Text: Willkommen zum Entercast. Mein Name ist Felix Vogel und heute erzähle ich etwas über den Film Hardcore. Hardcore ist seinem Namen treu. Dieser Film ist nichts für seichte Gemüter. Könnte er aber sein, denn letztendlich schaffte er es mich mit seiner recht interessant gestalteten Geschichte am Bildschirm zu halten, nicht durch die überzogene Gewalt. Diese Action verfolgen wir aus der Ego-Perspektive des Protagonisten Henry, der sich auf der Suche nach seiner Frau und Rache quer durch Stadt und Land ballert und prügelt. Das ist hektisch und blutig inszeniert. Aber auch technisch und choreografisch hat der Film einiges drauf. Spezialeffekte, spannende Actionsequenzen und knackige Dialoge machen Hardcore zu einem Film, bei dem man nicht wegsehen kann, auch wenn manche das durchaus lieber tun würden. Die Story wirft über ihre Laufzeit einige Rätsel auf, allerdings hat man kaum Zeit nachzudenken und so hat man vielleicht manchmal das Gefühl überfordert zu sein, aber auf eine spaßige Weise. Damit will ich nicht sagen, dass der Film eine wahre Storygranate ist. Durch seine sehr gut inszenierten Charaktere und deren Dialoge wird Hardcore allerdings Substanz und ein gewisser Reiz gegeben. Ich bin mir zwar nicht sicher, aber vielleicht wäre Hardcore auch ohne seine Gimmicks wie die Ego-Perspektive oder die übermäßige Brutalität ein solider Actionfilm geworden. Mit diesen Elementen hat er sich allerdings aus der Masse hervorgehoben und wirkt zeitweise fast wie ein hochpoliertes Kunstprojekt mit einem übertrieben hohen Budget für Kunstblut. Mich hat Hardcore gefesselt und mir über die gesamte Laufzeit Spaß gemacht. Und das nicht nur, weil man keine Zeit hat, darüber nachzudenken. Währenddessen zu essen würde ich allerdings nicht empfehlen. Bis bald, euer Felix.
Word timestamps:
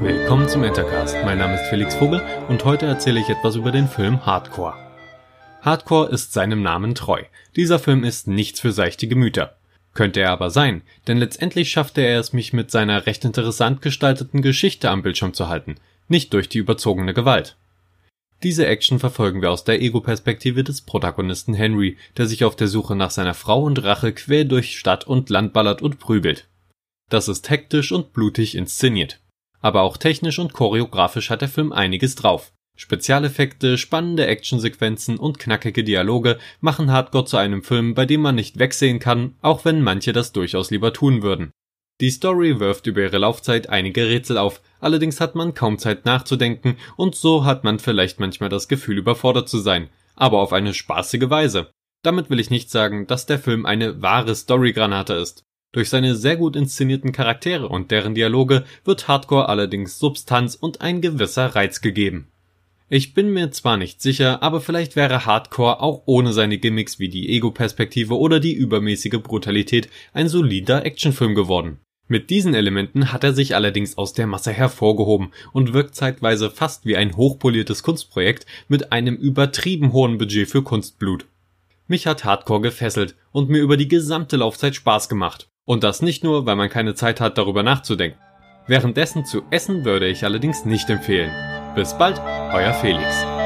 Willkommen 0.00 0.48
zum 0.48 0.62
Entercast. 0.62 1.16
Mein 1.24 1.38
Name 1.38 1.54
ist 1.54 1.68
Felix 1.70 1.96
Vogel 1.96 2.22
und 2.48 2.64
heute 2.64 2.86
erzähle 2.86 3.18
ich 3.18 3.28
etwas 3.28 3.56
über 3.56 3.72
den 3.72 3.88
Film 3.88 4.24
Hardcore. 4.24 4.76
Hardcore 5.62 6.10
ist 6.10 6.32
seinem 6.32 6.62
Namen 6.62 6.94
treu. 6.94 7.24
Dieser 7.56 7.80
Film 7.80 8.04
ist 8.04 8.28
nichts 8.28 8.60
für 8.60 8.70
seichte 8.70 9.08
Gemüter. 9.08 9.56
Könnte 9.94 10.20
er 10.20 10.30
aber 10.30 10.50
sein, 10.50 10.82
denn 11.08 11.18
letztendlich 11.18 11.72
schaffte 11.72 12.00
er 12.00 12.20
es 12.20 12.32
mich 12.32 12.52
mit 12.52 12.70
seiner 12.70 13.06
recht 13.06 13.24
interessant 13.24 13.82
gestalteten 13.82 14.40
Geschichte 14.40 14.88
am 14.88 15.02
Bildschirm 15.02 15.34
zu 15.34 15.48
halten, 15.48 15.74
nicht 16.06 16.32
durch 16.32 16.48
die 16.48 16.58
überzogene 16.58 17.12
Gewalt. 17.12 17.56
Diese 18.44 18.68
Action 18.68 19.00
verfolgen 19.00 19.42
wir 19.42 19.50
aus 19.50 19.64
der 19.64 19.82
Ego-Perspektive 19.82 20.62
des 20.62 20.82
Protagonisten 20.82 21.54
Henry, 21.54 21.96
der 22.16 22.28
sich 22.28 22.44
auf 22.44 22.54
der 22.54 22.68
Suche 22.68 22.94
nach 22.94 23.10
seiner 23.10 23.34
Frau 23.34 23.64
und 23.64 23.82
Rache 23.82 24.12
quer 24.12 24.44
durch 24.44 24.78
Stadt 24.78 25.08
und 25.08 25.28
Land 25.28 25.52
ballert 25.52 25.82
und 25.82 25.98
prügelt. 25.98 26.46
Das 27.10 27.26
ist 27.26 27.50
hektisch 27.50 27.90
und 27.90 28.12
blutig 28.12 28.54
inszeniert. 28.54 29.18
Aber 29.60 29.82
auch 29.82 29.96
technisch 29.96 30.38
und 30.38 30.52
choreografisch 30.52 31.30
hat 31.30 31.40
der 31.40 31.48
Film 31.48 31.72
einiges 31.72 32.14
drauf. 32.14 32.52
Spezialeffekte, 32.76 33.76
spannende 33.76 34.26
Actionsequenzen 34.26 35.18
und 35.18 35.40
knackige 35.40 35.82
Dialoge 35.82 36.38
machen 36.60 36.92
Hardcore 36.92 37.24
zu 37.24 37.36
einem 37.36 37.64
Film, 37.64 37.94
bei 37.94 38.06
dem 38.06 38.20
man 38.20 38.36
nicht 38.36 38.60
wegsehen 38.60 39.00
kann, 39.00 39.34
auch 39.42 39.64
wenn 39.64 39.82
manche 39.82 40.12
das 40.12 40.32
durchaus 40.32 40.70
lieber 40.70 40.92
tun 40.92 41.22
würden. 41.22 41.50
Die 42.00 42.10
Story 42.10 42.60
wirft 42.60 42.86
über 42.86 43.02
ihre 43.02 43.18
Laufzeit 43.18 43.68
einige 43.68 44.06
Rätsel 44.06 44.38
auf, 44.38 44.60
allerdings 44.78 45.20
hat 45.20 45.34
man 45.34 45.54
kaum 45.54 45.78
Zeit 45.78 46.04
nachzudenken 46.04 46.76
und 46.96 47.16
so 47.16 47.44
hat 47.44 47.64
man 47.64 47.80
vielleicht 47.80 48.20
manchmal 48.20 48.48
das 48.48 48.68
Gefühl 48.68 48.98
überfordert 48.98 49.48
zu 49.48 49.58
sein, 49.58 49.88
aber 50.14 50.38
auf 50.38 50.52
eine 50.52 50.72
spaßige 50.72 51.30
Weise. 51.30 51.72
Damit 52.04 52.30
will 52.30 52.38
ich 52.38 52.50
nicht 52.50 52.70
sagen, 52.70 53.08
dass 53.08 53.26
der 53.26 53.40
Film 53.40 53.66
eine 53.66 54.00
wahre 54.00 54.36
Storygranate 54.36 55.14
ist. 55.14 55.42
Durch 55.72 55.90
seine 55.90 56.14
sehr 56.14 56.36
gut 56.36 56.56
inszenierten 56.56 57.12
Charaktere 57.12 57.68
und 57.68 57.90
deren 57.90 58.14
Dialoge 58.14 58.64
wird 58.84 59.06
Hardcore 59.06 59.48
allerdings 59.48 59.98
Substanz 59.98 60.54
und 60.54 60.80
ein 60.80 61.02
gewisser 61.02 61.54
Reiz 61.54 61.82
gegeben. 61.82 62.28
Ich 62.88 63.12
bin 63.12 63.34
mir 63.34 63.50
zwar 63.50 63.76
nicht 63.76 64.00
sicher, 64.00 64.42
aber 64.42 64.62
vielleicht 64.62 64.96
wäre 64.96 65.26
Hardcore 65.26 65.80
auch 65.80 66.04
ohne 66.06 66.32
seine 66.32 66.56
Gimmicks 66.56 66.98
wie 66.98 67.10
die 67.10 67.28
Ego-Perspektive 67.28 68.18
oder 68.18 68.40
die 68.40 68.54
übermäßige 68.54 69.20
Brutalität 69.22 69.90
ein 70.14 70.28
solider 70.28 70.86
Actionfilm 70.86 71.34
geworden. 71.34 71.80
Mit 72.10 72.30
diesen 72.30 72.54
Elementen 72.54 73.12
hat 73.12 73.22
er 73.22 73.34
sich 73.34 73.54
allerdings 73.54 73.98
aus 73.98 74.14
der 74.14 74.26
Masse 74.26 74.52
hervorgehoben 74.52 75.32
und 75.52 75.74
wirkt 75.74 75.94
zeitweise 75.94 76.48
fast 76.48 76.86
wie 76.86 76.96
ein 76.96 77.14
hochpoliertes 77.14 77.82
Kunstprojekt 77.82 78.46
mit 78.68 78.90
einem 78.92 79.16
übertrieben 79.16 79.92
hohen 79.92 80.16
Budget 80.16 80.48
für 80.48 80.62
Kunstblut. 80.62 81.26
Mich 81.86 82.06
hat 82.06 82.24
Hardcore 82.24 82.62
gefesselt 82.62 83.16
und 83.32 83.50
mir 83.50 83.60
über 83.60 83.76
die 83.76 83.88
gesamte 83.88 84.38
Laufzeit 84.38 84.74
Spaß 84.74 85.10
gemacht. 85.10 85.50
Und 85.68 85.84
das 85.84 86.00
nicht 86.00 86.24
nur, 86.24 86.46
weil 86.46 86.56
man 86.56 86.70
keine 86.70 86.94
Zeit 86.94 87.20
hat, 87.20 87.36
darüber 87.36 87.62
nachzudenken. 87.62 88.18
Währenddessen 88.66 89.26
zu 89.26 89.42
essen 89.50 89.84
würde 89.84 90.06
ich 90.08 90.24
allerdings 90.24 90.64
nicht 90.64 90.88
empfehlen. 90.88 91.30
Bis 91.74 91.92
bald, 91.92 92.18
euer 92.54 92.72
Felix. 92.72 93.37